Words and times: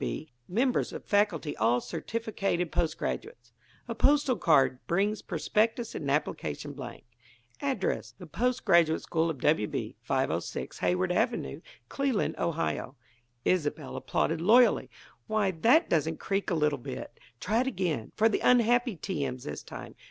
W. 0.01 0.15
B. 0.25 0.33
Members 0.47 0.91
of 0.93 1.05
Faculty 1.05 1.55
all 1.57 1.79
certificated 1.79 2.71
Post 2.71 2.97
Graduates. 2.97 3.51
A 3.87 3.93
postal 3.93 4.35
card 4.35 4.79
brings 4.87 5.21
Prospectus 5.21 5.93
and 5.93 6.09
application 6.09 6.73
blank. 6.73 7.03
Address: 7.61 8.11
The 8.17 8.25
Post 8.25 8.65
Graduate 8.65 9.03
School 9.03 9.29
of 9.29 9.39
W. 9.41 9.67
B., 9.67 9.97
506 10.01 10.79
Hayward 10.79 11.11
Avenue, 11.11 11.61
Cleland, 11.87 12.33
Ohio. 12.39 12.95
Isobel 13.45 13.95
applauded 13.95 14.41
loyally. 14.41 14.89
"Why, 15.27 15.51
that 15.51 15.87
doesn't 15.87 16.17
creak 16.17 16.49
a 16.49 16.55
little 16.55 16.79
bit! 16.79 17.19
Try 17.39 17.59
it 17.61 17.67
again; 17.67 18.11
for 18.15 18.27
the 18.27 18.39
unhappy 18.39 18.95
T. 18.95 19.23
M.'s, 19.23 19.43
this 19.43 19.61
time. 19.61 19.93